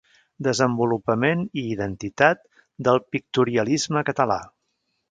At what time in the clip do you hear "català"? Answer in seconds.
4.11-4.43